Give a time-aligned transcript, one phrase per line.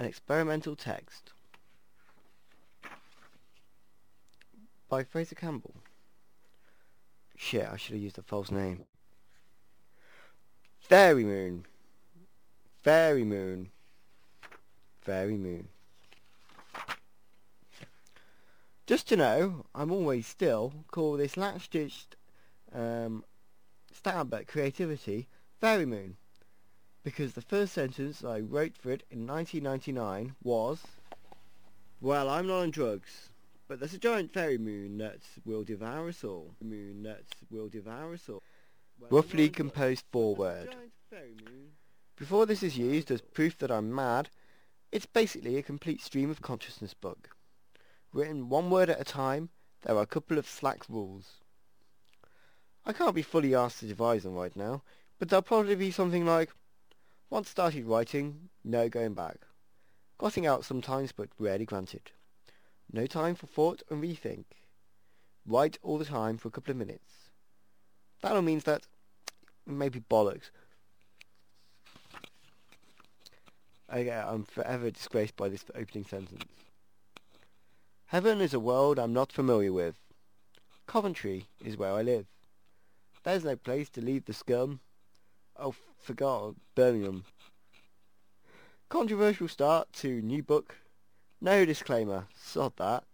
[0.00, 1.32] An experimental text
[4.88, 5.74] by Fraser Campbell.
[7.36, 8.86] Shit, I should have used a false name.
[10.78, 11.66] Fairy Moon.
[12.82, 13.72] Fairy Moon.
[15.02, 15.68] Fairy Moon.
[18.86, 22.16] Just to know, I'm always still call this last-ditched
[22.74, 23.22] um,
[23.92, 25.28] stab at creativity
[25.60, 26.16] Fairy Moon
[27.02, 30.80] because the first sentence I wrote for it in 1999 was,
[32.00, 33.30] Well, I'm not on drugs,
[33.68, 36.54] but there's a giant fairy moon that will devour us all.
[36.62, 38.42] Moon that will devour us all.
[38.98, 40.76] Well, Roughly composed foreword.
[42.16, 44.28] Before this is used as proof that I'm mad,
[44.92, 47.30] it's basically a complete stream of consciousness book.
[48.12, 49.48] Written one word at a time,
[49.82, 51.40] there are a couple of slack rules.
[52.84, 54.82] I can't be fully asked to devise them right now,
[55.18, 56.50] but they'll probably be something like,
[57.30, 59.36] once started writing, no going back.
[60.18, 62.10] Crossing out sometimes, but rarely granted.
[62.92, 64.44] No time for thought and rethink.
[65.46, 67.30] Write all the time for a couple of minutes.
[68.20, 68.86] That all means that
[69.64, 70.50] maybe bollocks.
[73.92, 76.44] Okay, uh, I'm forever disgraced by this opening sentence.
[78.06, 79.94] Heaven is a world I'm not familiar with.
[80.86, 82.26] Coventry is where I live.
[83.22, 84.80] There's no place to leave the scum.
[85.62, 87.24] Oh, forgot Birmingham.
[88.88, 90.76] Controversial start to new book.
[91.38, 92.28] No disclaimer.
[92.34, 93.04] Sod that.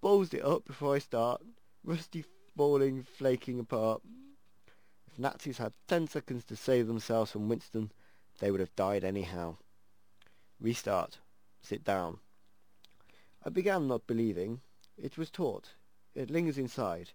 [0.00, 1.42] Balls it up before I start.
[1.84, 2.24] Rusty
[2.56, 4.00] falling, flaking apart.
[5.06, 7.92] If Nazis had ten seconds to save themselves from Winston,
[8.38, 9.56] they would have died anyhow.
[10.58, 11.18] Restart.
[11.60, 12.20] Sit down.
[13.44, 14.62] I began not believing.
[14.96, 15.74] It was taught.
[16.14, 17.10] It lingers inside.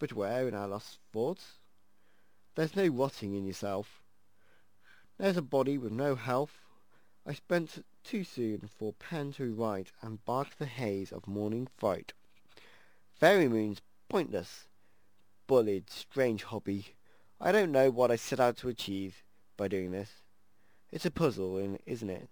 [0.00, 1.59] But where in our lost thoughts?
[2.60, 4.02] There's no rotting in yourself.
[5.16, 6.58] There's a body with no health.
[7.26, 12.12] I spent too soon for pen to write and bark the haze of morning fright.
[13.14, 13.80] Fairy moons
[14.10, 14.68] pointless.
[15.46, 16.96] Bullied, strange hobby.
[17.40, 19.24] I don't know what I set out to achieve
[19.56, 20.10] by doing this.
[20.92, 22.28] It's a puzzle, isn't it?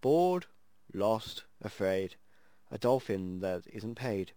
[0.00, 0.46] Bored,
[0.94, 2.14] lost, afraid.
[2.70, 4.30] A dolphin that isn't paid.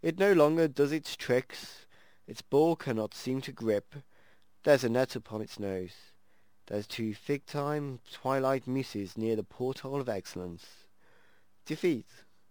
[0.00, 1.84] It no longer does its tricks.
[2.26, 3.96] Its ball cannot seem to grip.
[4.64, 5.92] There's a net upon its nose.
[6.68, 10.64] There's two fig-time twilight muses near the porthole of excellence.
[11.66, 12.06] Defeat,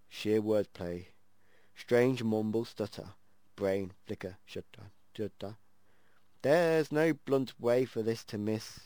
[0.10, 1.08] sheer wordplay,
[1.76, 3.10] strange mumble stutter,
[3.56, 5.56] brain flicker, shutta, shutta.
[6.44, 8.82] There's no blunt way for this to miss.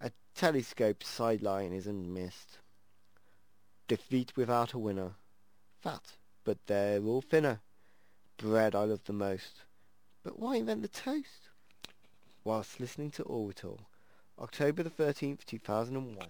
[0.00, 2.58] A telescope sideline isn't missed.
[3.86, 5.12] Defeat without a winner.
[5.80, 7.60] Fat, but they're all thinner.
[8.36, 9.62] Bread I love the most.
[10.24, 11.50] But why invent the toast?
[12.44, 13.80] Whilst listening to Orbital,
[14.38, 16.16] October the 13th, 2001.